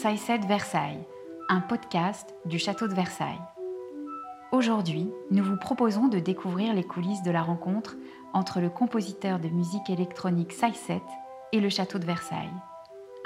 [0.00, 1.06] Saïsette Versailles,
[1.50, 3.42] un podcast du château de Versailles.
[4.50, 7.98] Aujourd'hui, nous vous proposons de découvrir les coulisses de la rencontre
[8.32, 11.02] entre le compositeur de musique électronique Saïsette
[11.52, 12.48] et le château de Versailles.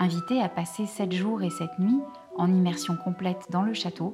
[0.00, 2.02] Invité à passer sept jours et sept nuits
[2.34, 4.12] en immersion complète dans le château,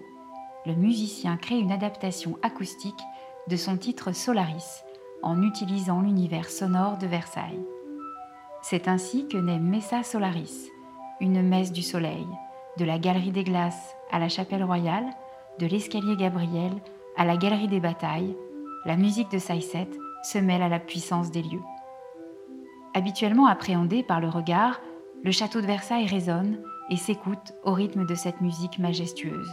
[0.67, 3.03] le musicien crée une adaptation acoustique
[3.49, 4.85] de son titre Solaris
[5.23, 7.65] en utilisant l'univers sonore de Versailles.
[8.61, 10.69] C'est ainsi que naît Messa Solaris,
[11.23, 12.27] une messe du soleil,
[12.81, 15.05] de la galerie des glaces à la chapelle royale,
[15.59, 16.73] de l'escalier Gabriel
[17.15, 18.35] à la galerie des batailles,
[18.87, 19.91] la musique de Saïset
[20.23, 21.63] se mêle à la puissance des lieux.
[22.95, 24.81] Habituellement appréhendé par le regard,
[25.23, 26.59] le château de Versailles résonne
[26.89, 29.51] et s'écoute au rythme de cette musique majestueuse.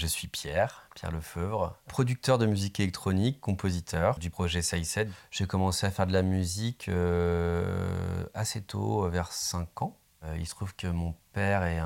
[0.00, 5.10] Je suis Pierre, Pierre Lefeuvre, producteur de musique électronique, compositeur du projet Saïsed.
[5.30, 9.94] J'ai commencé à faire de la musique euh, assez tôt, vers 5 ans.
[10.24, 11.76] Euh, il se trouve que mon père est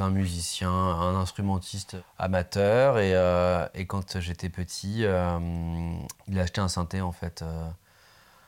[0.00, 3.00] un, musicien, un instrumentiste amateur.
[3.00, 7.44] Et, euh, et quand j'étais petit, il a acheté un synthé en fait.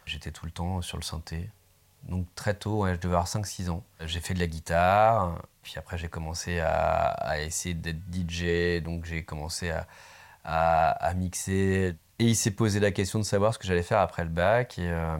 [0.06, 1.50] J'étais tout le temps sur le synthé.
[2.08, 3.84] Donc très tôt, je devais avoir 5-6 ans.
[4.00, 9.24] J'ai fait de la guitare, puis après j'ai commencé à, essayer d'être DJ, donc j'ai
[9.24, 9.72] commencé
[10.44, 11.96] à, mixer.
[12.18, 14.76] Et il s'est posé la question de savoir ce que j'allais faire après le bac.
[14.78, 15.18] Euh,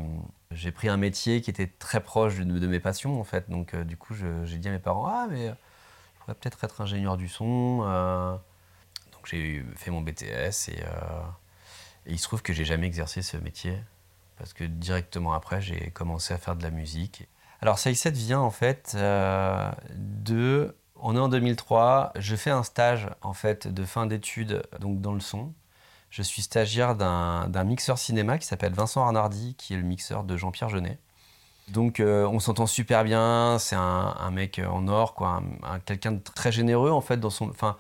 [0.51, 3.49] j'ai pris un métier qui était très proche de, mes passions en fait.
[3.51, 6.81] Donc euh, du coup j'ai dit à mes parents, ah mais je pourrais peut-être être
[6.81, 7.83] ingénieur du son.
[7.85, 8.33] Euh.
[9.13, 10.83] Donc j'ai fait mon BTS et,
[12.07, 13.79] et il se trouve que j'ai jamais exercé ce métier
[14.41, 17.29] parce que directement après, j'ai commencé à faire de la musique.
[17.61, 20.75] Alors, 7 vient en fait euh, de.
[20.97, 25.13] On est en 2003, je fais un stage en fait de fin d'études donc dans
[25.13, 25.53] le son.
[26.09, 30.37] Je suis stagiaire d'un mixeur cinéma qui s'appelle Vincent Arnardi, qui est le mixeur de
[30.39, 30.99] Jean-Pierre Jeunet.
[31.69, 35.43] Donc euh, on s'entend super bien, c'est un, mec en or, quoi,
[35.85, 37.77] quelqu'un de très généreux en fait dans son, enfin,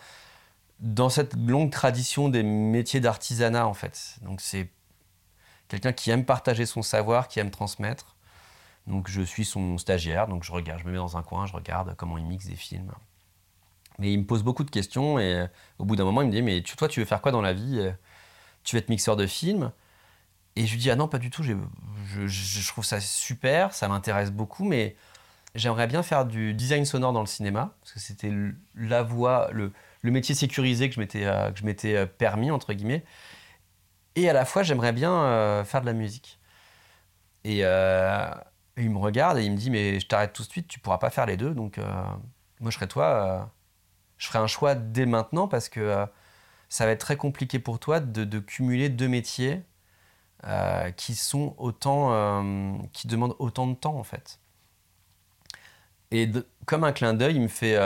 [0.78, 4.16] dans cette longue tradition des métiers d'artisanat en fait.
[4.22, 4.68] Donc c'est
[5.70, 8.16] quelqu'un qui aime partager son savoir, qui aime transmettre.
[8.86, 11.52] Donc je suis son stagiaire, donc je regarde, je me mets dans un coin, je
[11.52, 12.90] regarde comment il mixe des films.
[13.98, 15.46] Mais il me pose beaucoup de questions et euh,
[15.78, 17.52] au bout d'un moment, il me dit Mais toi, tu veux faire quoi dans la
[17.52, 17.92] vie euh,
[18.64, 19.70] Tu veux être mixeur de films?
[20.56, 24.32] Et je lui dis Ah non, pas du tout, je, trouve ça super, ça m'intéresse
[24.32, 24.96] beaucoup, mais
[25.54, 28.32] j'aimerais bien faire du design sonore dans le cinéma, parce que c'était
[28.74, 31.00] la voie, le, le, métier sécurisé que je
[31.64, 33.04] m'étais euh, permis, entre guillemets.
[34.16, 36.38] Et à la fois, j'aimerais bien euh, faire de la musique.
[37.44, 38.30] Et euh,
[38.76, 40.98] il me regarde et il me dit Mais je t'arrête tout de suite, tu pourras
[40.98, 41.54] pas faire les deux.
[41.54, 41.84] Donc, euh,
[42.60, 43.50] moi, je serais toi.
[44.18, 46.06] je ferai un choix dès maintenant parce que
[46.68, 49.62] ça va être très compliqué pour toi de, cumuler deux métiers
[50.96, 52.88] qui sont autant.
[52.92, 54.40] qui demandent autant de temps, en fait.
[56.10, 56.30] Et
[56.66, 57.78] comme un clin d'œil, il me fait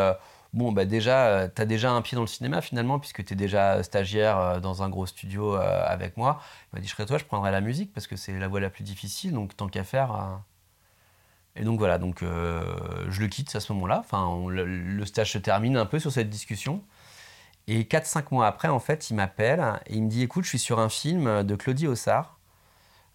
[0.54, 3.34] bon, bah déjà, euh, tu as déjà un pied dans le cinéma finalement, puisque tu
[3.34, 6.40] es déjà stagiaire euh, dans un gros studio euh, avec moi.
[6.72, 8.60] Il m'a dit, je serais toi, je prendrais la musique parce que c'est la voie
[8.60, 10.40] la plus difficile, donc tant qu'à faire.
[11.56, 14.04] Et donc voilà, donc je le quitte à ce moment-là.
[14.50, 16.82] Le, stage se termine un peu sur cette discussion.
[17.66, 20.58] Et 4-5 mois après, en fait, il m'appelle et il me dit, écoute, je suis
[20.58, 22.38] sur un film de Claudie Ossard.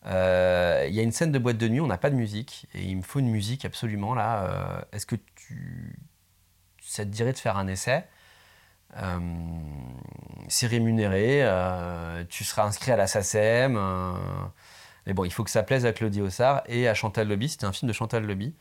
[0.06, 2.84] Il y a une scène de boîte de nuit, on n'a pas de musique, et
[2.84, 4.86] il me faut une musique absolument là.
[4.94, 6.00] Est-ce que tu
[6.90, 8.08] ça te dirait de faire un essai.
[8.98, 9.20] Euh,
[10.48, 13.78] c'est rémunéré, euh, tu seras inscrit à la SACEM.
[13.78, 14.14] Euh,
[15.06, 17.50] mais bon, il faut que ça plaise à Claudie Ossard et à Chantal Lobby.
[17.50, 18.56] C'était un film de Chantal Lobby.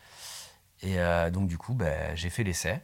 [0.83, 0.99] Et
[1.33, 2.81] donc, du coup, ben, j'ai fait l'essai.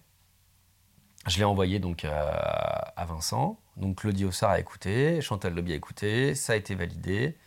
[1.29, 3.61] Je l'ai envoyé donc à Vincent.
[3.77, 7.39] Donc, Claudie Ossard a écouté, Chantal Lobby a écouté, ça a été validé.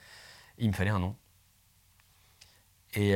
[0.57, 1.15] Il me fallait un nom.
[2.93, 3.11] Et,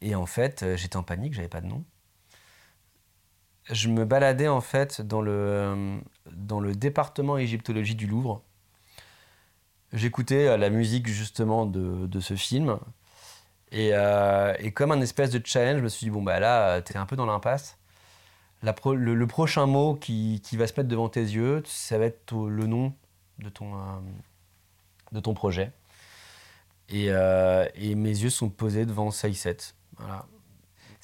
[0.00, 1.84] et en fait, j'étais en panique, j'avais pas de nom
[3.70, 5.98] je me baladais en fait dans le,
[6.30, 8.42] dans le département égyptologie du Louvre.
[9.92, 12.78] J'écoutais euh, la musique justement de, de ce film.
[13.70, 16.80] Et, euh, et, comme un espèce de challenge, je me suis dit, bon, bah là,
[16.82, 17.78] t'es un peu dans l'impasse.
[18.62, 22.34] Le, le, prochain mot qui, qui, va se mettre devant tes yeux, ça va être
[22.34, 22.94] le nom
[23.38, 23.78] de ton, euh,
[25.12, 25.72] de ton projet.
[26.88, 29.56] Et, et, mes yeux sont posés devant Saïset.
[29.96, 30.26] Voilà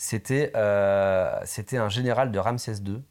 [0.01, 3.03] c'était euh, c'était un général de Ramsès II.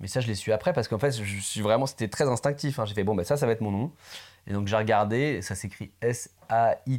[0.00, 2.78] Mais ça, je l'ai su après parce qu'en fait, je suis vraiment, c'était très instinctif.
[2.78, 2.86] Hein.
[2.86, 3.92] J'ai fait bon, ben ça, ça va être mon nom.
[4.46, 6.96] Et donc j'ai regardé, ça s'écrit S-A-I-S-E-T.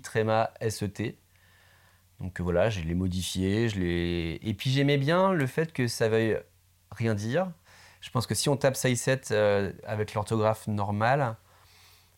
[2.19, 4.39] Donc voilà, je l'ai modifié, je l'ai.
[4.43, 6.37] Et puis j'aimais bien le fait que ça veuille
[6.91, 7.51] rien dire.
[7.99, 11.35] Je pense que si on tape Saïset euh, avec l'orthographe normale,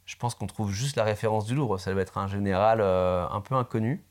[0.06, 1.78] je pense qu'on trouve juste la référence du Louvre.
[1.78, 4.04] Ça doit être un général euh, un peu inconnu.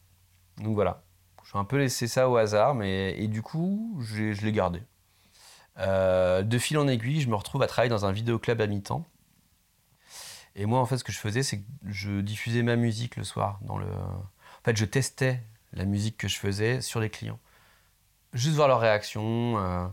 [0.62, 1.02] Donc voilà,
[1.52, 4.82] J'ai un peu laissé ça au hasard, mais et du coup, je l'ai gardé.
[5.78, 9.06] Euh, de fil en aiguille, je me retrouve à travailler dans un vidéoclub à mi-temps.
[10.54, 13.24] Et moi, en fait, ce que je faisais, c'est que je diffusais ma musique le
[13.24, 13.58] soir.
[13.62, 13.86] Dans le...
[13.86, 17.38] En fait, je testais la musique que je faisais sur les clients.
[18.34, 19.58] Juste voir leur réaction.
[19.58, 19.86] Euh,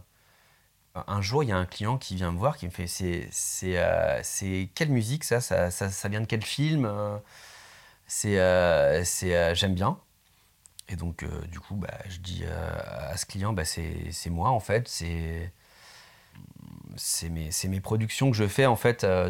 [1.08, 3.78] un jour, il y a un client qui vient me voir, qui me fait C'est
[3.78, 5.40] euh, quelle musique ça?
[5.40, 6.92] Ça, ça vient de quel film?
[8.08, 8.36] C'est
[9.56, 10.00] J'aime bien.
[10.90, 14.88] Et donc, du coup, bah, je dis à ce client bah, C'est moi, en fait.
[16.96, 19.04] C'est mes, productions que je fais en fait.
[19.04, 19.30] Euh,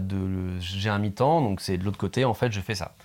[0.59, 2.95] j'ai un mi-temps, donc c'est de l'autre côté en fait, je fais ça.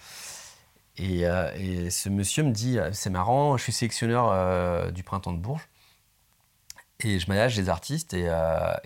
[0.97, 5.39] Et, euh, ce monsieur me dit, euh, c'est marrant, je suis sélectionneur du printemps de
[5.39, 5.69] Bourges
[7.01, 8.29] et je manage des artistes et,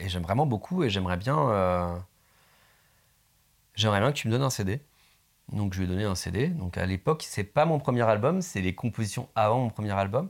[0.06, 2.02] j'aime vraiment beaucoup et j'aimerais bien,
[3.74, 4.80] j'aimerais bien que tu me donnes un CD.
[5.52, 6.48] Donc je lui ai donné un CD.
[6.48, 10.28] Donc à l'époque, c'est pas mon premier album, c'est les compositions avant mon premier album.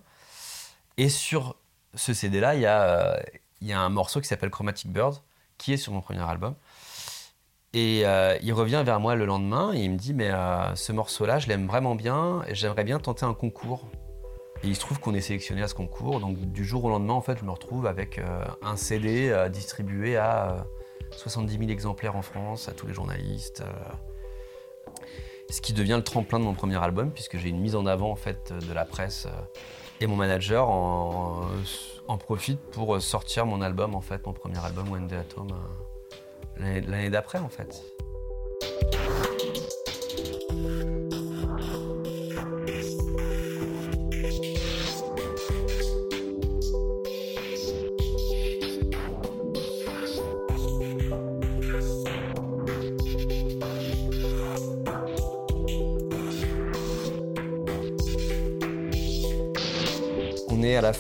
[0.96, 1.56] Et sur
[1.94, 3.20] ce CD-là, il y a,
[3.60, 5.16] il y a un morceau qui s'appelle Chromatic Bird,
[5.56, 6.54] qui est sur mon premier album.
[7.74, 10.92] Et euh, il revient vers moi le lendemain et il me dit Mais euh, ce
[10.92, 13.88] morceau-là, je l'aime vraiment bien et j'aimerais bien tenter un concours.
[14.62, 16.20] Et il se trouve qu'on est sélectionné à ce concours.
[16.20, 20.16] Donc du jour au lendemain, en fait, je me retrouve avec euh, un CD distribué
[20.16, 20.66] à
[21.12, 23.62] 70 000 exemplaires en France, à tous les journalistes.
[25.50, 28.14] Ce qui devient le tremplin de mon premier album, puisque j'ai une mise en avant
[28.14, 29.26] de la presse.
[30.00, 30.68] et mon manager
[32.08, 35.48] en profite pour sortir mon album, en fait, mon premier album, One Day Atom,
[36.60, 37.82] euh, l'année d'après, en fait.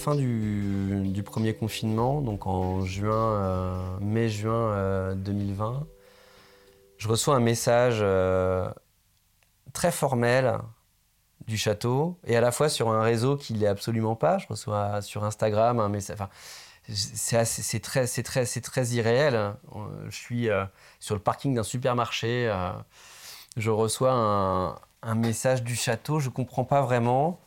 [0.08, 5.78] Fin du premier confinement, donc en juin, euh, mai-juin 2020, euh,
[6.96, 8.70] je reçois un message euh,
[9.72, 10.58] très formel
[11.46, 14.38] du château et à la fois sur un réseau qui l'est absolument pas.
[14.38, 16.18] Je reçois sur Instagram un message.
[16.88, 19.54] C'est très, c'est très, c'est très irréel.
[20.08, 20.48] Je suis
[21.00, 22.52] sur le parking d'un supermarché.
[23.56, 24.12] je reçois
[25.02, 26.18] un, message du château.
[26.18, 27.40] Je comprends pas vraiment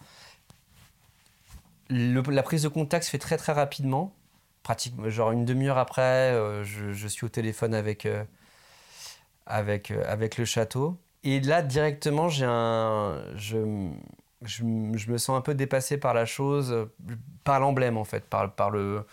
[1.92, 4.14] la prise de contact se fait très très rapidement.
[4.64, 8.24] Pratiquement, genre une demi-heure après, euh, je, suis au téléphone avec, euh,
[9.48, 11.00] avec, euh, avec le château.
[11.24, 13.90] Et là, directement, j'ai un, je,
[14.44, 16.88] je, me sens un peu dépassé par la chose,
[17.44, 19.06] par l'emblème en fait, par, par le.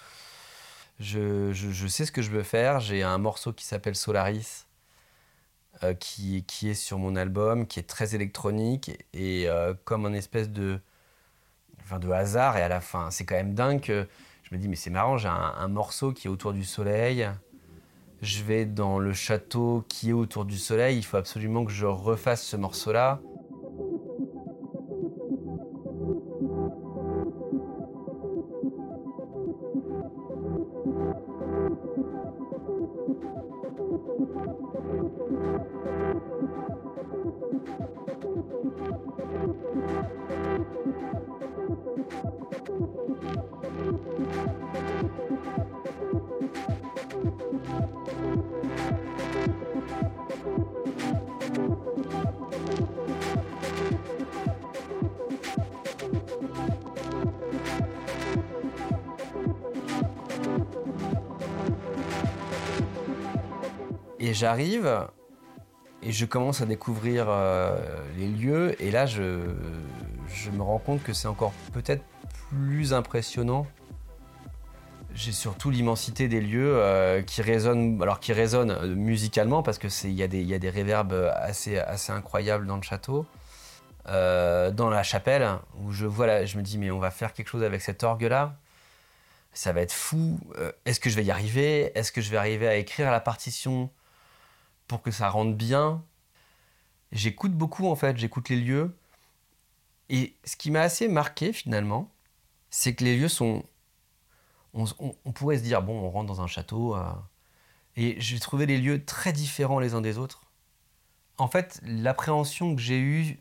[1.00, 2.80] Je, je, sais ce que je veux faire.
[2.80, 4.66] J'ai un morceau qui s'appelle Solaris,
[6.00, 9.46] qui, qui est sur mon album, qui est très électronique et
[9.84, 10.80] comme un espèce de
[11.88, 12.56] enfin, de hasard.
[12.56, 14.06] Et à la fin, c'est quand même dingue que
[14.44, 17.29] je me dis, mais c'est marrant, j'ai un, morceau qui est autour du soleil.
[18.20, 20.99] Je vais dans le château qui est autour du soleil.
[20.99, 23.20] Il faut absolument que je refasse ce morceau-là.
[64.38, 65.09] J'arrive
[66.02, 67.76] et je commence à découvrir euh,
[68.16, 68.80] les lieux.
[68.80, 69.23] Et là, je,
[70.52, 72.04] me rends compte que c'est encore peut-être
[72.50, 73.66] plus impressionnant.
[75.14, 79.88] J'ai surtout l'immensité des lieux euh, qui résonnent, alors qui résonnent euh, musicalement parce que
[80.07, 83.26] il y, a des, réverbes assez, assez incroyables dans le château.
[84.07, 85.49] dans la chapelle,
[85.80, 88.23] où je vois je me dis mais on va faire quelque chose avec cet orgue
[88.23, 88.54] là.
[89.52, 90.38] Ça va être fou.
[90.85, 91.90] Est-ce que je vais y arriver?
[91.99, 93.90] Est-ce que je vais arriver à écrire la partition?
[94.88, 96.02] Pour que ça rentre bien.
[97.12, 98.97] J'écoute beaucoup en fait, j'écoute les lieux.
[100.09, 102.11] Et ce qui m'a assez marqué finalement,
[102.71, 103.64] c'est que les lieux sont...
[104.75, 106.95] On, pourrait se dire, bon, on rentre dans un château.
[106.95, 107.12] Euh,
[107.97, 110.45] et j'ai trouvé les lieux très différents les uns des autres.
[111.37, 113.40] En fait, l'appréhension que j'ai eue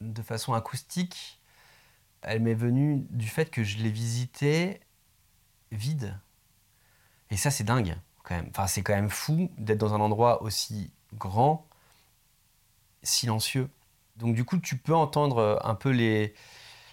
[0.00, 1.40] de façon acoustique,
[2.22, 4.80] elle m'est venue du fait que je les visitais
[5.70, 6.18] vides.
[7.30, 7.96] Et ça, c'est dingue.
[8.66, 11.66] C'est quand même fou d'être dans un endroit aussi grand,
[13.02, 13.68] silencieux.
[14.16, 15.92] Donc du coup, tu peux entendre euh, un peu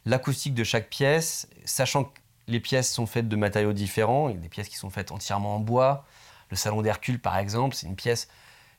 [0.05, 4.29] l'acoustique de chaque pièce, sachant que les pièces sont faites de matériaux différents.
[4.29, 6.05] Il y a des pièces qui sont faites entièrement en bois.
[6.51, 8.27] Le salon d'Hercule, par exemple, c'est une pièce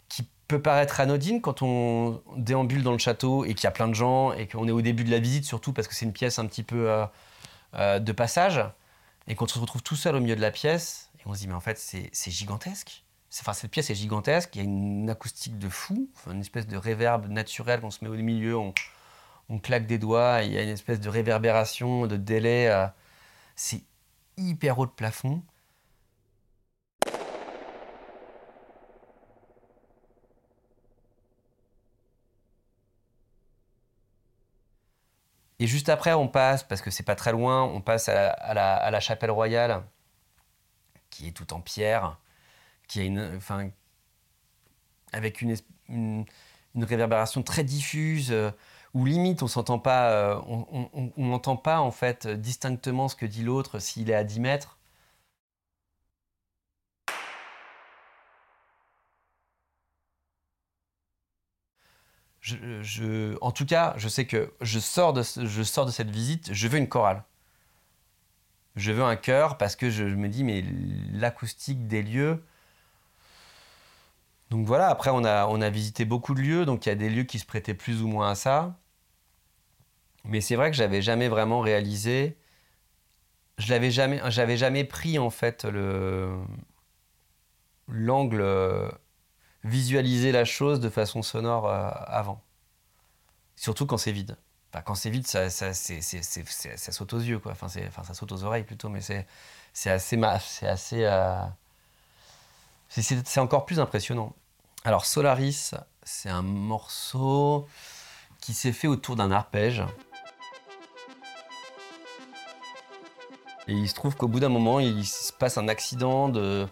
[0.08, 3.88] qui peut paraître anodine quand on déambule dans le château et qu'il y a plein
[3.88, 6.12] de gens et qu'on est au début de la visite, surtout parce que c'est une
[6.12, 7.04] pièce un petit peu euh,
[7.74, 8.62] euh, de passage.
[9.26, 11.48] Et quand on se retrouve tout seul au milieu de la pièce, on se dit,
[11.48, 13.04] mais en fait, c'est gigantesque.
[13.40, 16.76] Enfin, cette pièce est gigantesque, il y a une acoustique de fou, une espèce de
[16.76, 18.72] réverb naturel qu'on se met au milieu, on,
[19.60, 22.68] claque des doigts, il y a une espèce de réverbération, de délai.
[22.68, 22.86] Euh,
[23.56, 23.82] c'est
[24.36, 25.42] hyper haut de plafond.
[35.58, 39.00] Et juste après, on passe, parce que c'est pas très loin, on passe à la,
[39.00, 39.82] chapelle royale,
[41.10, 42.18] qui est tout en pierre,
[42.88, 43.70] qui a une, enfin,
[45.12, 45.56] avec une,
[45.88, 46.26] une,
[46.76, 48.50] réverbération très diffuse, euh,
[48.94, 53.42] où limite on s'entend pas, euh, on n'entend pas en fait distinctement ce que dit
[53.42, 54.78] l'autre s'il est à 10 mètres.
[63.40, 66.68] en tout cas, je sais que je sors, de, je sors de cette visite, je
[66.68, 67.24] veux une chorale.
[68.76, 70.64] Je veux un chœur parce que je, me dis, mais
[71.12, 72.44] l'acoustique des lieux.
[74.50, 76.94] Donc voilà, après, on a, on a visité beaucoup de lieux, donc il y a
[76.94, 78.78] des lieux qui se prêtaient plus ou moins à ça.
[80.24, 82.36] Mais c'est vrai que j'avais jamais vraiment réalisé.
[83.58, 86.36] Je l'avais jamais, j'avais jamais pris en fait le
[87.88, 88.42] l'angle
[89.64, 92.42] visualiser la chose de façon sonore euh, avant.
[93.56, 94.36] Surtout quand c'est vide.
[94.84, 99.26] Quand c'est vide, ça, saute aux yeux, enfin, ça saute aux oreilles plutôt, mais c'est
[99.90, 100.18] assez.
[100.40, 101.04] C'est assez.
[101.04, 101.42] Euh,
[102.88, 104.34] c'est encore plus impressionnant.
[104.84, 107.66] Alors, Solaris, c'est un morceau
[108.40, 109.82] qui s'est fait autour d'un arpège.
[113.68, 116.68] Et il se trouve qu'au bout d'un moment, il se passe un accident de,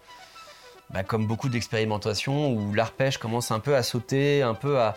[0.91, 4.97] bah, comme beaucoup d'expérimentations, où l'arpège commence un peu à sauter, un peu à...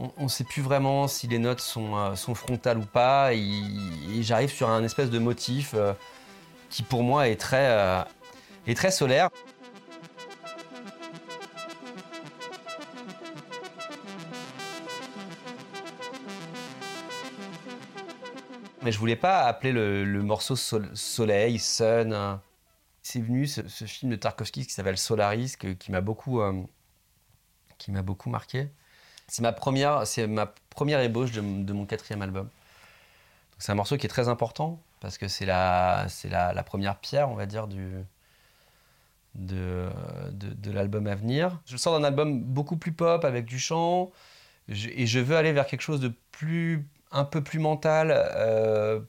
[0.00, 3.42] On ne sait plus vraiment si les notes sont, euh, frontales ou pas, et,
[4.22, 5.92] j'arrive sur un espèce de motif euh,
[6.70, 8.04] qui pour moi est très, euh,
[8.68, 9.28] est très solaire.
[18.82, 22.38] Mais je voulais pas appeler le, morceau Soleil, Sun
[23.02, 26.40] c'est venu ce, film de Tarkovsky qui s'appelle Solaris, qui m'a beaucoup,
[27.78, 28.70] qui m'a beaucoup marqué.
[29.28, 31.40] C'est ma première, c'est ma première ébauche de,
[31.72, 32.48] mon quatrième album.
[33.58, 37.28] C'est un morceau qui est très important parce que c'est la, c'est la, première pierre,
[37.30, 38.04] on va dire, de,
[39.34, 41.60] de, l'album à venir.
[41.66, 44.10] Je sors d'un album beaucoup plus pop avec du chant
[44.68, 49.00] et je veux aller vers quelque chose de plus, un peu plus mental, euh,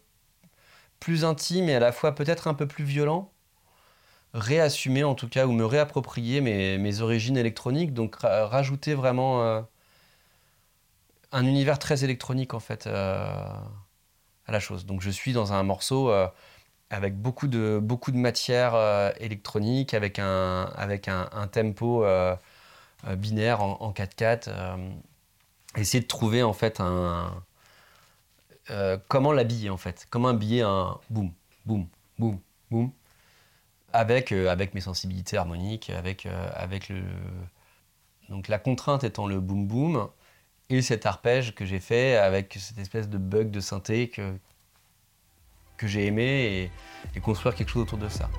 [1.00, 3.32] plus intime et à la fois peut-être un peu plus violent
[4.34, 9.62] réassumer en tout cas ou me réapproprier mes, origines électroniques, donc rajouter vraiment euh,
[11.32, 13.26] un univers très électronique en fait euh,
[14.46, 14.86] à la chose.
[14.86, 16.28] Donc je suis dans un morceau euh,
[16.90, 18.76] avec beaucoup de, beaucoup de matière
[19.20, 22.04] électronique, avec un, avec un, tempo
[23.18, 24.50] binaire en, 4-4.
[25.78, 27.44] essayer de trouver en fait un...
[29.08, 31.32] comment l'habiller en fait, comment habiller un boum,
[31.66, 32.40] boum, boum,
[32.72, 32.92] boum
[33.94, 37.02] avec, euh, mes sensibilités harmoniques, avec, euh, avec le...
[38.30, 40.08] Donc la contrainte étant le boom boom
[40.70, 44.36] et cet arpège que j'ai fait avec cette espèce de bug de synthé que,
[45.82, 46.70] j'ai aimé
[47.16, 48.30] et construire quelque chose autour de ça.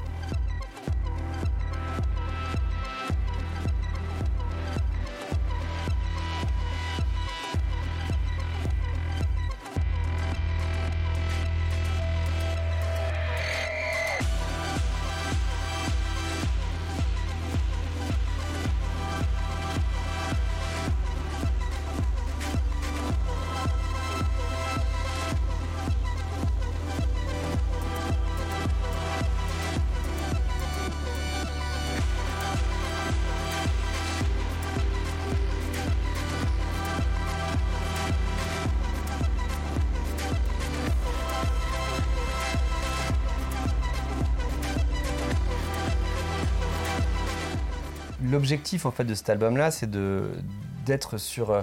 [48.30, 51.62] L'objectif en fait de cet album-là, c'est d'être sur, euh,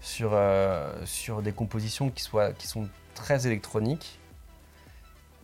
[0.00, 4.18] sur, euh, sur des compositions qui, soient, qui sont très électroniques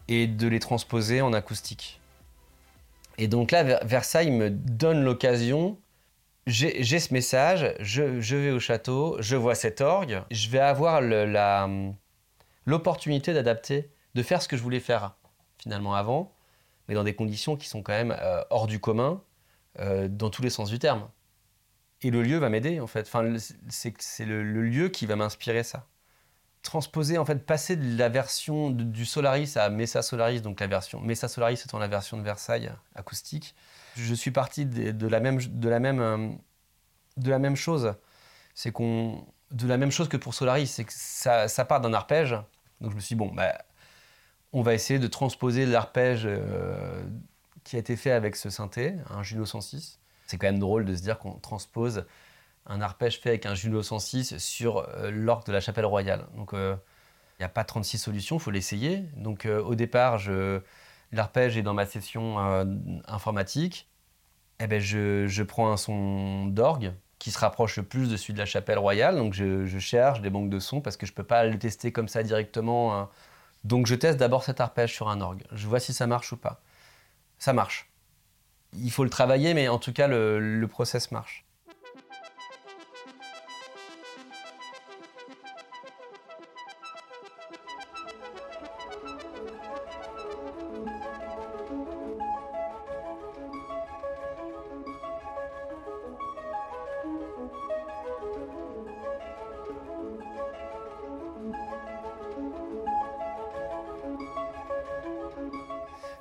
[0.09, 2.00] et de les transposer en acoustique.
[3.16, 5.78] Et donc là, Versailles me donne l'occasion.
[6.47, 11.00] J'ai ce message, je, je, vais au château, je vois cet orgue, je vais avoir
[12.66, 15.16] l'opportunité d'adapter de faire ce que je voulais faire
[15.59, 16.33] finalement avant,
[16.87, 19.23] mais dans des conditions qui sont quand même euh, hors du commun,
[19.81, 21.09] euh, dans tous les sens du terme.
[22.02, 23.07] Et le lieu va m'aider en fait.
[23.07, 23.37] Enfin,
[23.69, 25.87] c'est le, lieu qui va m'inspirer ça.
[26.62, 31.00] Transposer, en fait, passer de la version du Solaris à Mesa Solaris, donc la version
[31.00, 33.54] Mesa Solaris étant la version de Versailles acoustique.
[33.97, 36.28] Je suis parti de, la même, de la même, euh,
[37.19, 37.95] de la même chose.
[38.54, 42.33] C'est qu'on de la même chose que pour Solaris, c'est que ça, part d'un arpège.
[42.81, 43.64] Donc je me suis dit, bon, bah,
[44.52, 47.04] on va essayer de transposer l'arpège euh,
[47.64, 49.99] qui a été fait avec ce synthé, un Juno 106.
[50.26, 52.04] C'est quand même drôle de se dire qu'on transpose
[52.66, 56.26] un arpège fait avec un Juno 106 sur euh, l'orgue de la chapelle royale.
[56.37, 56.76] Donc il
[57.40, 59.04] n'y a pas 36 solutions, il faut l'essayer.
[59.16, 60.21] Donc au départ,
[61.12, 62.38] l'arpège est dans ma session
[63.06, 63.88] informatique.
[64.61, 66.94] Eh ben, je, je prends un son d'orgue
[67.25, 69.16] qui se rapproche le plus de celui de la chapelle royale.
[69.16, 71.90] Donc je, cherche des banques de sons parce que je ne peux pas le tester
[71.90, 72.94] comme ça directement.
[72.94, 73.09] Hein.
[73.64, 75.42] Donc je teste d'abord cet arpège sur un orgue.
[75.52, 76.61] Je vois si ça marche ou pas.
[77.38, 77.91] Ça marche.
[78.73, 81.45] Il faut le travailler, mais en tout cas, le, process marche.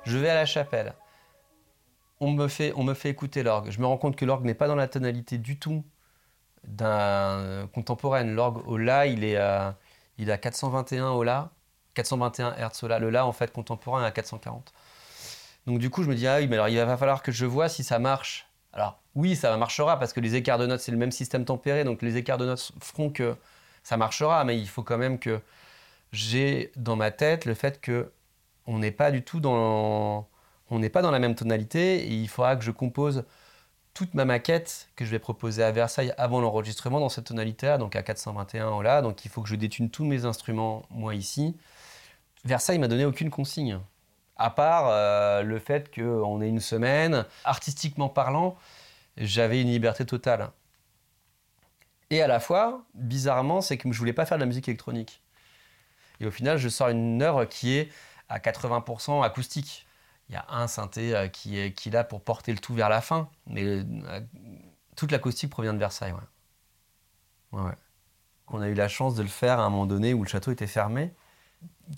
[0.04, 0.94] Je vais à la chapelle.
[2.24, 2.32] On
[2.84, 3.70] me fait, écouter l'orgue.
[3.70, 5.84] Je me rends compte que l'orgue n'est pas dans la tonalité du tout
[6.64, 8.34] d'un contemporaine.
[8.34, 9.76] L'orgue au La, il est à,
[10.18, 11.50] il a 421 au La,
[11.94, 12.98] 421 Hz au La.
[12.98, 14.72] Le La, en fait, contemporain est à 440.
[15.66, 17.46] Donc du coup, je me dis, ah oui, mais alors il va falloir que je
[17.46, 18.48] vois si ça marche.
[18.72, 21.84] Alors oui, ça marchera parce que les écarts de notes, c'est le même système tempéré,
[21.84, 23.36] donc les écarts de notes feront que
[23.82, 25.40] ça marchera, mais il faut quand même que
[26.12, 28.10] j'ai dans ma tête le fait que
[28.66, 30.26] on n'est pas du tout dans,
[30.70, 33.24] on n'est pas dans la même tonalité et il faudra que je compose
[33.94, 37.94] toute ma maquette que je vais proposer à Versailles avant l'enregistrement dans cette tonalité-là, donc
[37.94, 39.02] à 421 là.
[39.02, 41.56] Donc il faut que je détune tous mes instruments moi ici.
[42.44, 43.78] Versailles m'a donné aucune consigne,
[44.36, 47.24] à part euh, le fait qu'on ait une semaine.
[47.44, 48.56] Artistiquement parlant,
[49.16, 50.50] j'avais une liberté totale.
[52.10, 55.22] Et à la fois, bizarrement, c'est que je voulais pas faire de la musique électronique.
[56.20, 57.90] Et au final, je sors une œuvre qui est
[58.28, 59.83] à 80% acoustique.
[60.28, 63.00] Il y a un synthé euh, qui est, là pour porter le tout vers la
[63.00, 64.20] fin, mais euh,
[64.96, 66.14] toute l'acoustique provient de Versailles.
[67.52, 67.72] Ouais.
[68.48, 70.50] On a eu la chance de le faire à un moment donné où le château
[70.50, 71.12] était fermé.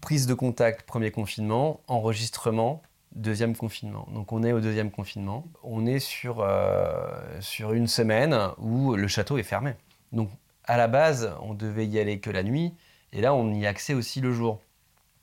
[0.00, 4.06] Prise de contact, premier confinement, enregistrement, deuxième confinement.
[4.12, 5.44] Donc on est au deuxième confinement.
[5.62, 9.74] On est sur, euh, sur une semaine où le château est fermé.
[10.12, 10.30] Donc
[10.64, 12.74] à la base, on devait y aller que la nuit,
[13.12, 14.60] et là on y a accès aussi le jour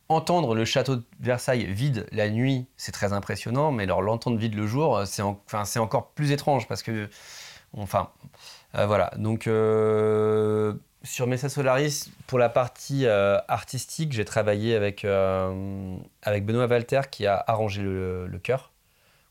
[0.10, 4.56] entendre le château de Versailles vide la nuit, c'est très impressionnant, mais alors l'entendre vide
[4.56, 7.10] le jour, c'est enfin, encore plus étrange parce que,
[7.74, 8.10] enfin,
[8.76, 9.12] euh, voilà.
[9.18, 16.68] Donc euh, sur Messa Solaris, pour la partie euh, artistique, j'ai travaillé avec avec Benoît
[16.68, 18.72] Walter qui a arrangé le, chœur.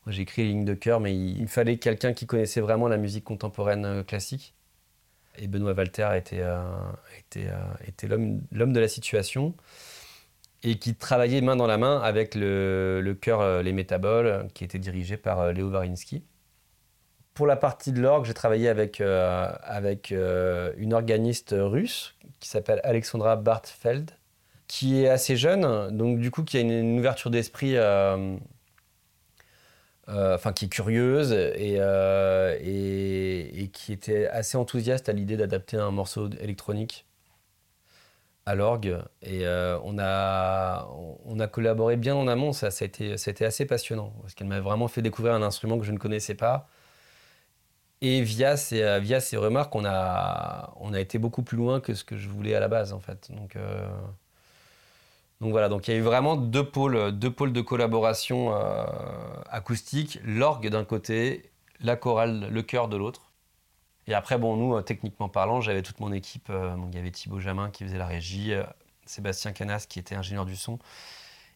[0.07, 3.23] J'ai écrit les lignes de chœur, mais il, fallait quelqu'un qui connaissait vraiment la musique
[3.23, 4.53] contemporaine classique.
[5.37, 6.43] Et Benoît Walter était
[8.07, 9.55] l'homme de la situation
[10.63, 14.63] et qui travaillait main dans la main avec le, le chœur euh, Les Métaboles, qui
[14.63, 16.23] était dirigé par euh, Léo Varinsky.
[17.33, 22.79] Pour la partie de l'orgue, j'ai travaillé avec, euh, avec une organiste russe qui s'appelle
[22.83, 24.11] Alexandra Bartfeld,
[24.67, 27.75] qui est assez jeune, donc du coup qui a une, ouverture d'esprit,
[30.07, 31.79] enfin qui est curieuse et,
[32.61, 37.07] et, qui était assez enthousiaste à l'idée d'adapter un morceau électronique
[38.45, 40.87] à l'orgue et euh, on, a,
[41.25, 42.51] on a collaboré bien en amont.
[42.53, 45.33] Ça, ça, a, été, ça a été assez passionnant parce qu'elle m'a vraiment fait découvrir
[45.33, 46.67] un instrument que je ne connaissais pas.
[48.01, 51.79] Et via ces, euh, via ces remarques, on a, on a été beaucoup plus loin
[51.79, 53.31] que ce que je voulais à la base en fait.
[53.31, 53.87] Donc, euh,
[55.39, 58.53] donc voilà, donc il y a eu vraiment deux pôles, deux pôles de collaboration
[59.49, 60.19] acoustique.
[60.23, 61.51] L'orgue d'un côté,
[61.81, 63.32] la chorale, le chœur de l'autre.
[64.07, 66.47] Et après, bon, nous, euh, techniquement parlant, j'avais toute mon équipe.
[66.49, 68.63] Euh, il y avait Thibaut Jamin qui faisait la régie, euh,
[69.05, 70.79] Sébastien Canas qui était ingénieur du son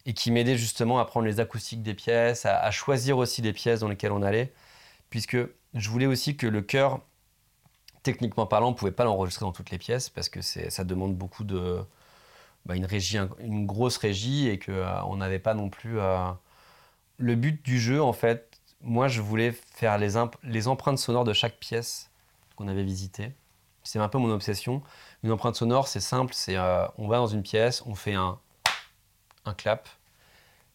[0.05, 3.81] et qui m'aidait justement à prendre les acoustiques des pièces, à, choisir aussi les pièces
[3.81, 4.53] dans lesquelles on allait,
[5.10, 5.38] puisque
[5.73, 7.01] je voulais aussi que le chœur,
[8.03, 11.15] techniquement parlant, on ne pouvait pas l'enregistrer dans toutes les pièces parce que ça demande
[11.15, 11.81] beaucoup de.
[12.65, 15.97] Bah, une régie, une grosse régie et qu'on n'avait pas non plus.
[17.17, 21.57] Le but du jeu, en fait, moi, je voulais faire les empreintes sonores de chaque
[21.57, 22.10] pièce
[22.58, 23.32] qu'on avait visité.
[23.84, 24.82] C'est un peu mon obsession.
[25.24, 28.38] Une empreinte sonore, c'est simple, c'est euh, on va dans une pièce, on fait un,
[29.46, 29.88] un clap,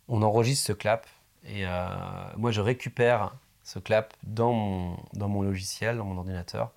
[0.08, 1.06] on enregistre ce clap,
[1.44, 1.88] et euh,
[2.36, 6.70] moi je récupère ce clap dans mon, dans mon logiciel, dans mon ordinateur,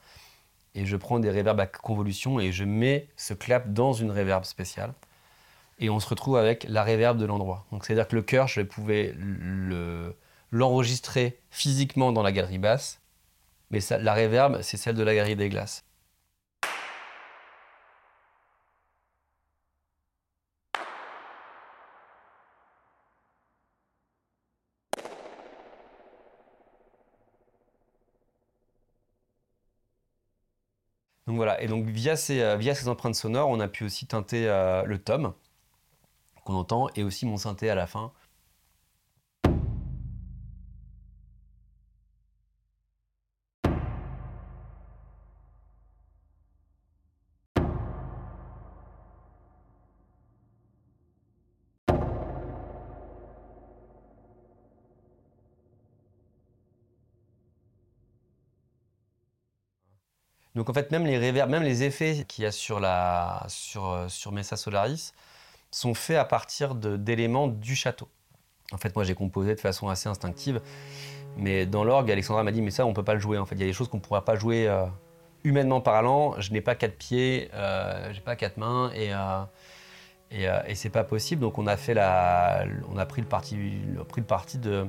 [0.73, 4.43] et je prends des reverbs à convolution et je mets ce clap dans une reverb
[4.43, 4.93] spéciale.
[5.79, 7.65] Et on se retrouve avec la reverb de l'endroit.
[7.71, 9.15] Donc c'est-à-dire que le chœur, je pouvais
[10.51, 12.99] l'enregistrer physiquement dans la galerie basse,
[13.75, 15.83] mais la reverb, c'est celle de la galerie des glaces.
[31.27, 34.05] Donc voilà, et donc via ces, euh, via ces empreintes sonores, on a pu aussi
[34.05, 35.33] teinter euh, le tome
[36.45, 38.13] qu'on entend et aussi mon synthé à la fin.
[60.55, 63.87] Donc en fait, même les réverbes, même les effets qu'il y a sur, la, sur,
[63.87, 65.13] euh, sur Mesa Solaris
[65.69, 68.07] sont faits à partir d'éléments du château.
[68.71, 70.61] En fait, moi, j'ai composé de façon assez instinctive.
[71.37, 73.37] Mais dans l'orgue, Alexandra m'a dit, mais ça, on peut pas le jouer.
[73.37, 74.85] En fait, il y a des choses qu'on ne pourra pas jouer euh,
[75.43, 76.39] humainement parlant.
[76.39, 79.43] Je n'ai pas quatre pieds, euh, j'ai pas quatre mains, et, euh,
[80.31, 81.41] et, euh, et c'est pas possible.
[81.41, 83.57] Donc, on a fait la, on a pris le parti,
[84.07, 84.87] pris le parti de,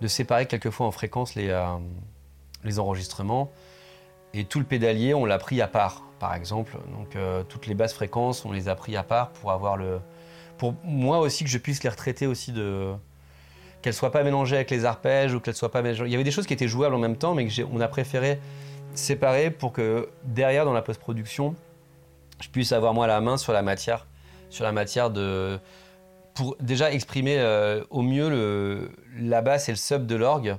[0.00, 1.56] de séparer quelquefois en fréquence les,
[2.64, 3.50] les enregistrements
[4.34, 6.76] et tout le pédalier, on l'a pris à part, par exemple.
[6.96, 10.00] Donc euh, toutes les basses fréquences, on les a pris à part pour avoir le,
[10.58, 12.92] pour moi aussi que je puisse les retraiter aussi de,
[13.82, 16.04] qu'elles soient pas mélangées avec les arpèges ou qu'elles soient pas mélangées.
[16.04, 17.88] Il y avait des choses qui étaient jouables en même temps, mais que on a
[17.88, 18.38] préféré
[18.94, 21.54] séparer pour que derrière dans la post-production,
[22.40, 24.06] je puisse avoir moi la main sur la matière,
[24.48, 25.58] sur la matière de,
[26.34, 30.56] pour déjà exprimer euh, au mieux le, la basse et le sub de l'orgue.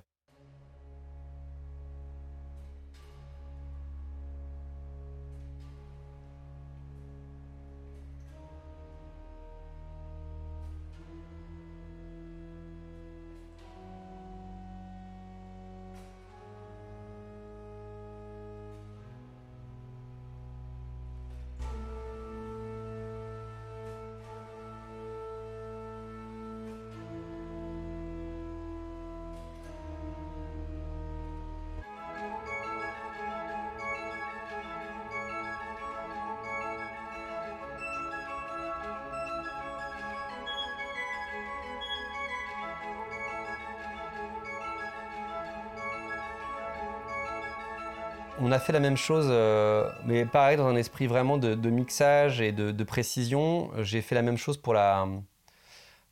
[48.44, 52.42] On a fait la même chose, euh, mais pareil, dans un esprit vraiment de, mixage
[52.42, 53.70] et de, précision.
[53.84, 55.08] J'ai fait la même chose pour, la,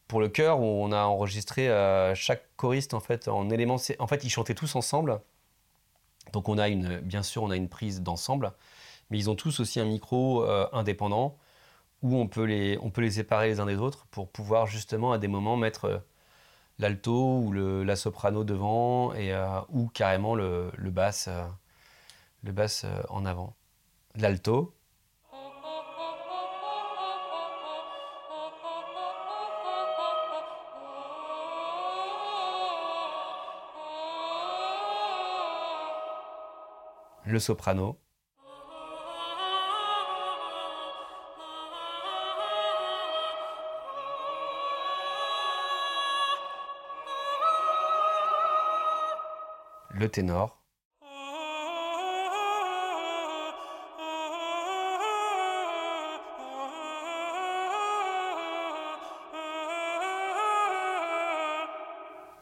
[0.07, 3.77] pour le chœur, où on a enregistré euh, chaque choriste en fait, en éléments.
[3.97, 5.21] En fait, ils chantaient tous ensemble.
[6.31, 8.53] Donc, on a une, bien sûr, on a une prise d'ensemble,
[9.09, 11.35] mais ils ont tous aussi un micro euh, indépendant
[12.03, 15.13] où on peut, les, on peut les séparer les uns des autres pour pouvoir justement
[15.13, 16.03] à des moments mettre
[16.77, 19.33] l'alto ou la soprano devant et,
[19.69, 21.27] ou carrément le, le basse
[22.43, 23.55] le basse euh, en avant.
[24.15, 24.73] L'alto.
[37.25, 37.99] Le soprano.
[49.91, 50.58] Le ténor.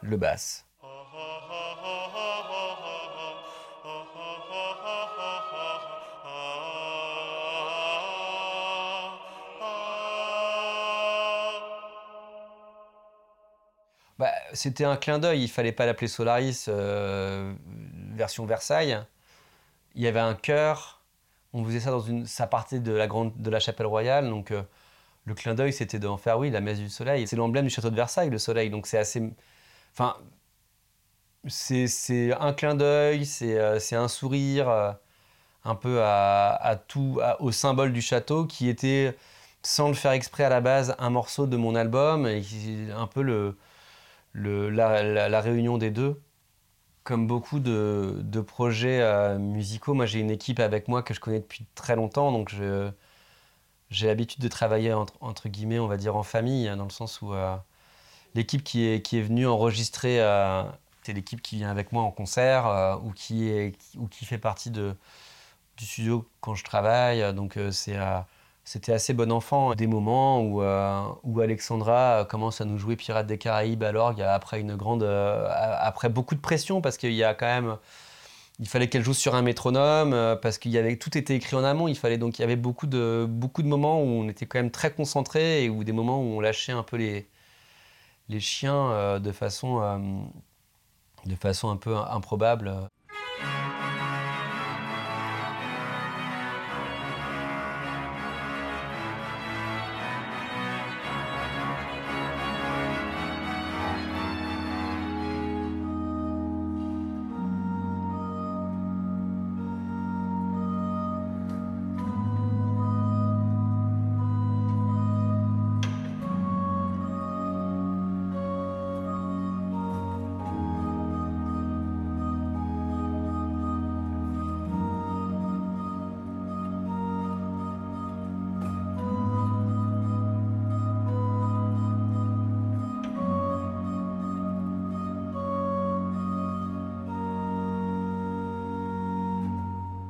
[0.08, 0.64] Le basse.
[14.18, 17.54] Bah, c'était un clin d'œil, il fallait pas l'appeler Solaris euh,
[18.14, 19.00] version Versailles.
[19.94, 21.02] Il y avait un chœur,
[21.52, 24.50] on faisait ça dans une, ça partait de la grande, de la chapelle royale, donc
[24.50, 24.62] euh,
[25.24, 27.28] le clin d'œil c'était d'en faire oui la messe du soleil.
[27.28, 29.22] C'est l'emblème du château de Versailles, le soleil, donc c'est assez,
[29.98, 30.16] Enfin,
[31.48, 34.92] c'est un clin d'œil, c'est euh, un sourire euh,
[35.64, 39.16] un peu à, tout, au symbole du château qui était,
[39.62, 42.42] sans le faire exprès à la base, un morceau de mon album et
[42.96, 43.54] un peu
[44.34, 46.20] la, réunion des deux.
[47.04, 51.40] Comme beaucoup de, projets euh, musicaux, moi j'ai une équipe avec moi que je connais
[51.40, 52.54] depuis très longtemps, donc
[53.90, 57.32] j'ai l'habitude de travailler entre, guillemets, on va dire en famille, dans le sens où
[58.34, 60.18] l'équipe qui est, qui est venue enregistrer,
[61.02, 64.70] c'est l'équipe qui vient avec moi en concert ou, qui est, ou qui fait partie
[64.70, 64.94] de,
[65.76, 67.34] du studio quand je travaille.
[67.34, 67.96] Donc c'est
[68.64, 69.74] c'était assez bon enfant.
[69.74, 70.62] Des moments où,
[71.24, 76.08] où Alexandra commence à nous jouer Pirates des Caraïbes à l'orgue après une grande, après
[76.08, 77.78] beaucoup de pression parce qu'il y a quand même
[78.60, 81.56] il fallait qu'elle joue sur un métronome euh, parce qu'il y avait tout était écrit
[81.56, 81.88] en amont.
[81.88, 84.58] Il fallait donc il y avait beaucoup de beaucoup de moments où on était quand
[84.58, 87.28] même très concentré et où des moments où on lâchait un peu les
[88.28, 89.98] les chiens euh, de façon euh,
[91.26, 92.72] de façon un peu improbable.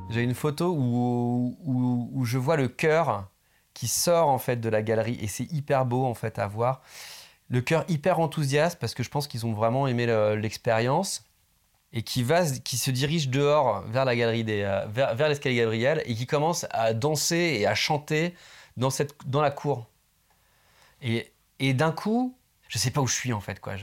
[0.09, 3.29] J'ai une photo où, où, je vois le cœur
[3.73, 6.81] qui sort en fait de la galerie et c'est hyper beau en fait à voir.
[7.49, 11.23] Le cœur hyper enthousiaste parce que je pense qu'ils ont vraiment aimé l'expérience
[11.93, 16.03] et qui va, qui se dirige dehors vers la galerie des, euh, vers, l'escalier Gabriel
[16.05, 18.35] et qui commence à danser et à chanter
[18.77, 19.87] dans cette, dans la cour.
[21.01, 22.35] Et, et d'un coup,
[22.67, 23.75] je sais pas où je suis en fait quoi.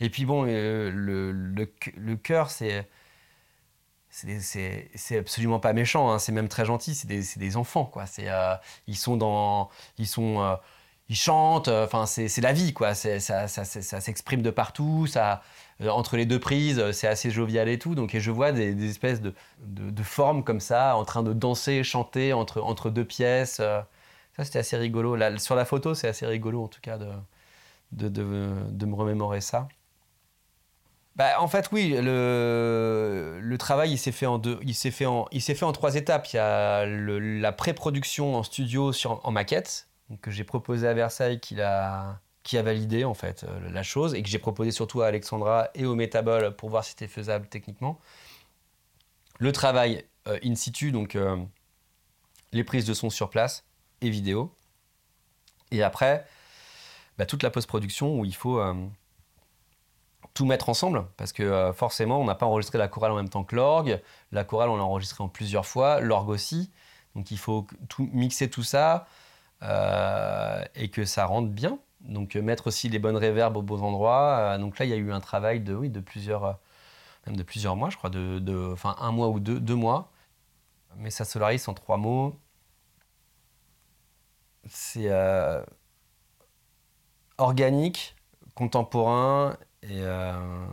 [0.00, 2.88] Et puis bon, euh, le, le cœur c'est
[4.40, 6.18] c'est absolument pas méchant, hein.
[6.18, 8.04] c'est même très gentil, c'est des, enfants, quoi.
[8.18, 9.70] Euh, ils sont dans.
[9.98, 10.40] Ils sont.
[10.42, 10.56] Euh,
[11.10, 12.94] ils chantent, euh, enfin, c'est la vie, quoi.
[12.94, 15.42] Ça, s'exprime de partout, ça,
[15.88, 17.94] entre les deux prises, c'est assez jovial et tout.
[17.94, 19.32] Donc, et je vois des, espèces de,
[20.02, 23.56] formes comme ça, en train de danser, chanter entre, entre deux pièces.
[23.56, 25.16] Ça, c'était assez rigolo.
[25.38, 29.68] Sur la photo, c'est assez rigolo, en tout cas, de, de me remémorer ça.
[31.18, 36.28] Bah, en fait, oui, le, travail, il s'est fait en fait trois étapes.
[36.32, 39.88] Il y a la pré-production en studio en maquette,
[40.22, 42.20] que j'ai proposé à Versailles, qui a,
[42.52, 45.96] validé en fait euh, la chose, et que j'ai proposé surtout à Alexandra et au
[45.96, 47.98] Metabol pour voir si c'était faisable techniquement.
[49.38, 51.36] Le travail euh, in situ, donc euh,
[52.52, 53.64] les prises de son sur place
[54.02, 54.54] et vidéo.
[55.72, 56.24] Et après,
[57.18, 58.62] bah, toute la post-production où il faut
[60.38, 63.28] tout mettre ensemble, parce que euh, forcément, on n'a pas enregistré la chorale en même
[63.28, 64.00] temps que l'orgue.
[64.30, 66.70] La chorale, on l'a enregistrée en plusieurs fois, l'orgue aussi.
[67.16, 69.08] Donc il faut tout, mixer tout ça
[69.64, 71.80] euh, et que ça rentre bien.
[72.02, 74.56] Donc euh, mettre aussi les bonnes réverbes aux bons endroits.
[74.58, 76.60] donc là, il y a eu un travail de, oui, de plusieurs,
[77.26, 80.12] même de plusieurs mois, je crois, de, enfin un mois ou deux, deux mois.
[80.98, 82.38] Mais ça solarise en trois mots.
[84.68, 85.10] C'est
[87.38, 88.14] organique,
[88.54, 89.56] contemporain
[89.88, 90.66] et, euh,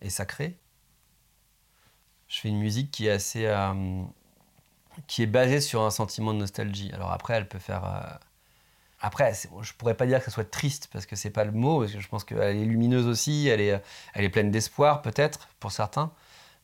[0.00, 0.58] et sacré.
[2.28, 3.46] Je fais une musique qui est assez.
[3.46, 4.02] Euh,
[5.08, 6.92] qui est basée sur un sentiment de nostalgie.
[6.92, 7.84] Alors après, elle peut faire.
[7.84, 8.16] Euh,
[9.00, 11.92] après, je pourrais pas dire que soit triste parce que c'est pas le mot, parce
[11.92, 13.82] que je pense qu'elle est lumineuse aussi, elle est,
[14.14, 16.10] elle est pleine d'espoir peut-être pour certains,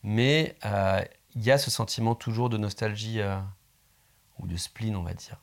[0.03, 0.57] mais
[1.35, 3.21] il y a ce sentiment toujours de nostalgie
[4.39, 5.37] ou de spleen, on va dire.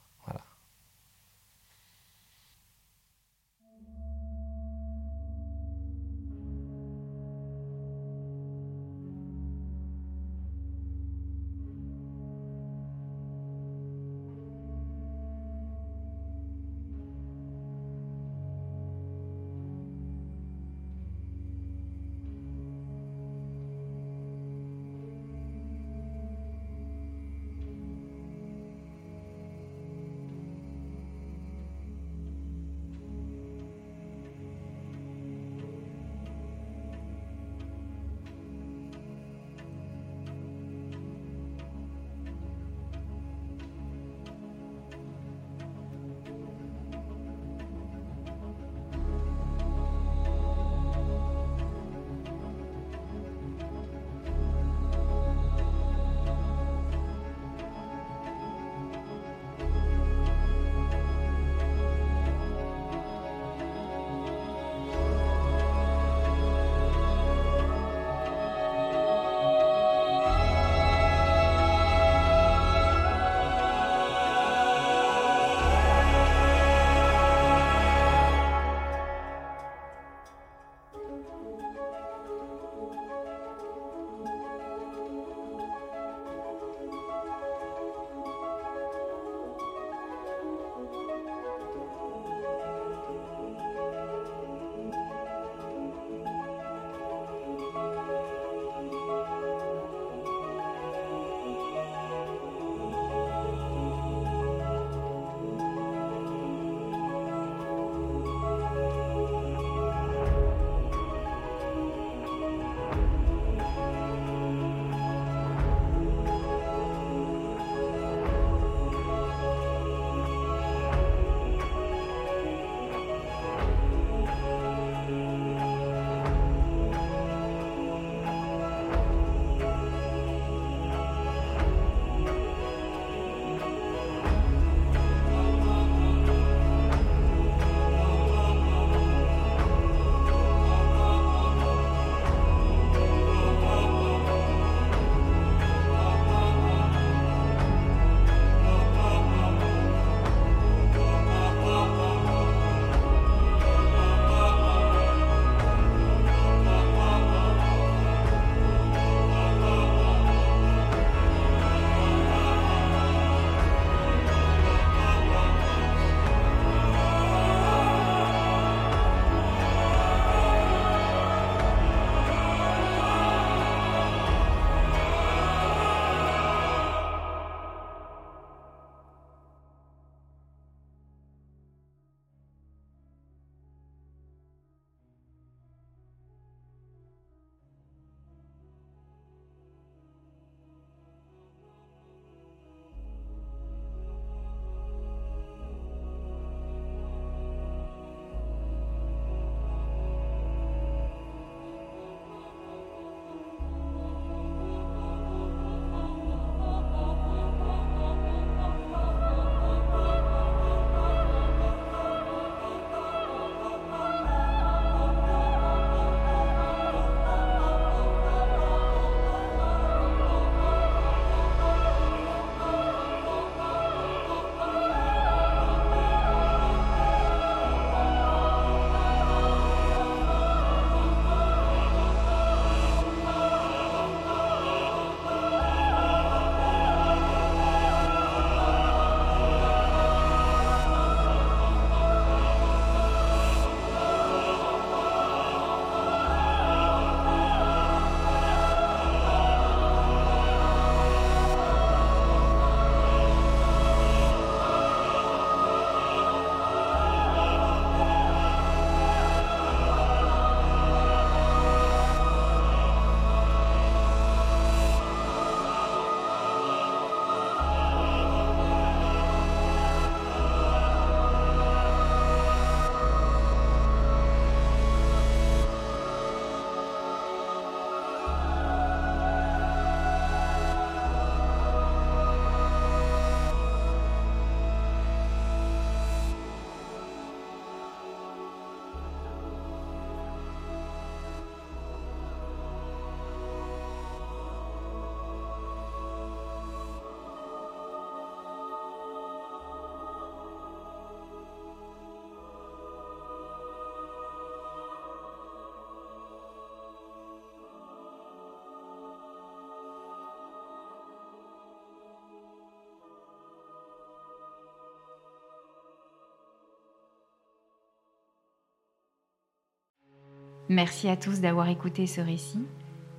[320.69, 322.65] Merci à tous d'avoir écouté ce récit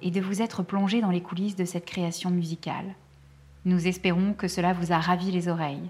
[0.02, 2.94] et de vous être plongé dans les coulisses de cette création musicale.
[3.64, 5.88] Nous espérons que cela vous a ravi les oreilles.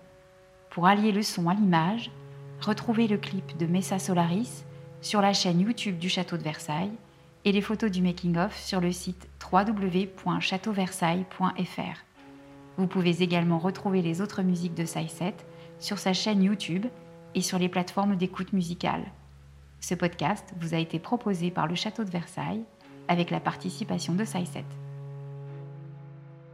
[0.71, 2.13] Pour allier le son à l'image,
[2.61, 4.63] retrouvez le clip de Messa Solaris
[5.01, 6.93] sur la chaîne YouTube du Château de Versailles
[7.45, 12.05] et les photos du making-of sur le site www.châteauversailles.fr.
[12.77, 15.33] Vous pouvez également retrouver les autres musiques de Sai7
[15.81, 16.87] sur sa chaîne YouTube
[17.35, 19.03] et sur les plateformes d'écoute musicale.
[19.81, 22.64] Ce podcast vous a été proposé par le Château de Versailles
[23.09, 24.64] avec la participation de Sai7.